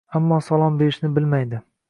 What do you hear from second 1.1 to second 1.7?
bilmaydi.